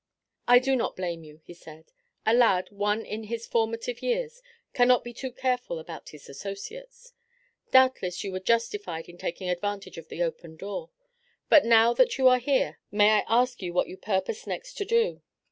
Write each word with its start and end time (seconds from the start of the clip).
"I 0.47 0.57
do 0.57 0.75
not 0.75 0.95
blame 0.95 1.23
you," 1.23 1.41
he 1.43 1.53
said. 1.53 1.91
"A 2.25 2.33
lad, 2.33 2.71
one 2.71 3.05
in 3.05 3.25
his 3.25 3.45
formative 3.45 4.01
years, 4.01 4.41
cannot 4.73 5.03
be 5.03 5.13
too 5.13 5.31
careful 5.31 5.77
about 5.77 6.09
his 6.09 6.27
associates. 6.27 7.13
Doubtless 7.69 8.23
you 8.23 8.31
were 8.31 8.39
justified 8.39 9.07
in 9.07 9.19
taking 9.19 9.47
advantage 9.47 9.99
of 9.99 10.07
the 10.07 10.23
open 10.23 10.55
door. 10.55 10.89
But 11.49 11.65
now 11.65 11.93
that 11.93 12.17
you 12.17 12.27
are 12.27 12.39
here 12.39 12.79
may 12.89 13.11
I 13.11 13.23
ask 13.27 13.61
you 13.61 13.73
what 13.73 13.87
you 13.87 13.95
purpose 13.95 14.47
next 14.47 14.73
to 14.79 14.85
do?" 14.85 15.21